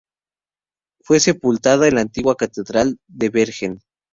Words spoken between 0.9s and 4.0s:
Fue sepultada en la antigua catedral de Bergen.